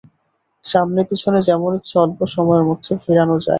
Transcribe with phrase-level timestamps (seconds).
[0.63, 3.49] সামনে পিছনে যেমন ইচ্ছা অল্প সময়ের মধ্যে ফিরানো যায়।